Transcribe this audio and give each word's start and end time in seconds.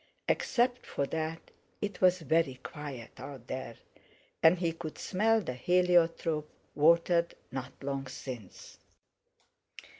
Except 0.27 0.83
for 0.83 1.05
that 1.05 1.51
it 1.79 2.01
was 2.01 2.21
very 2.21 2.55
quiet 2.63 3.11
out 3.19 3.45
there, 3.45 3.75
and 4.41 4.57
he 4.57 4.71
could 4.71 4.97
smell 4.97 5.41
the 5.41 5.53
heliotrope 5.53 6.49
watered 6.73 7.35
not 7.51 7.71
long 7.83 8.07
since. 8.07 8.79